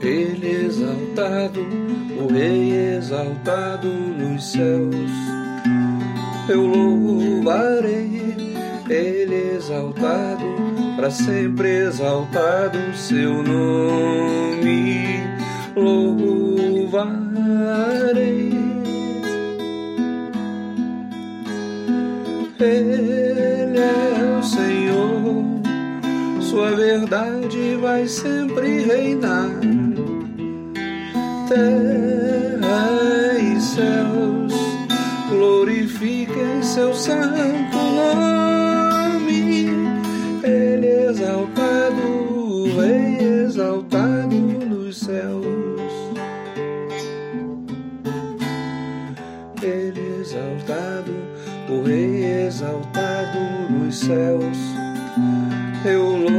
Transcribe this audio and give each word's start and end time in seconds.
Ele 0.00 0.66
exaltado, 0.66 1.60
o 2.20 2.32
Rei 2.32 2.96
exaltado 2.96 3.88
nos 3.88 4.52
céus, 4.52 5.10
eu 6.48 6.66
louvarei. 6.66 8.18
Ele 8.88 9.56
exaltado, 9.56 10.44
para 10.96 11.10
sempre 11.10 11.68
exaltado 11.68 12.78
seu 12.94 13.42
nome, 13.42 15.20
louvarei. 15.76 17.28
Ele 22.58 23.78
é 23.78 24.38
o 24.38 24.42
Senhor. 24.42 24.87
Sua 26.58 26.74
verdade 26.74 27.76
vai 27.80 28.08
sempre 28.08 28.80
reinar. 28.82 29.48
Terra 31.48 33.38
e 33.38 33.60
céus 33.60 34.52
glorifiquem 35.30 36.60
seu 36.60 36.92
santo 36.92 37.76
nome. 37.76 39.68
Ele 40.42 40.86
exaltado, 41.08 42.02
Rei 42.76 43.44
exaltado 43.44 44.34
nos 44.34 44.98
céus. 44.98 45.92
Ele 49.62 50.20
exaltado, 50.20 51.14
o 51.70 51.82
Rei 51.84 52.46
exaltado 52.48 53.38
nos 53.70 53.96
céus. 53.96 54.58
Eu 55.84 56.18
Ele 56.18 56.37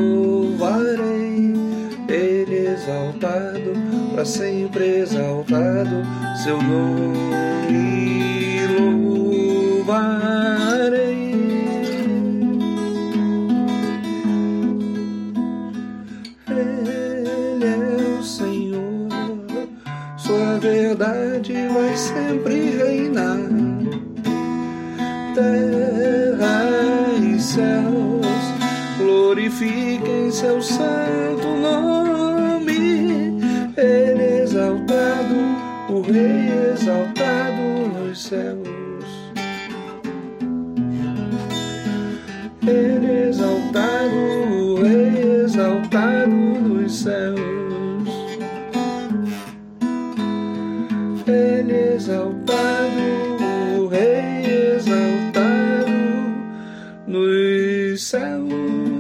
exaltado, 2.90 3.74
para 4.14 4.26
sempre 4.26 5.02
exaltado, 5.02 6.04
seu 6.44 6.62
nome 6.62 7.38
louvarei. 9.88 10.10
Ele 16.50 17.66
é 17.66 18.18
o 18.20 18.24
Senhor, 18.24 19.08
Sua 20.18 20.58
verdade 20.60 21.54
vai 21.68 21.96
sempre 21.96 22.72
reinar. 22.72 23.38
Terra 25.36 26.64
e 27.22 27.40
céus 27.40 28.26
glorifiquem 28.98 30.32
seu 30.32 30.60
santo 30.62 31.48
nome. 31.62 32.29
Rei 36.12 36.72
exaltado 36.74 37.62
nos 37.94 38.24
céus. 38.24 38.66
Ele 42.66 43.30
exaltado, 43.30 44.16
o 44.16 44.82
Rei 44.82 45.44
exaltado 45.44 46.32
nos 46.32 46.92
céus. 46.92 48.10
Ele 51.28 51.94
exaltado, 51.94 53.38
o 53.78 53.88
Rei 53.88 54.74
exaltado 54.78 55.92
nos 57.06 58.02
céus. 58.02 58.99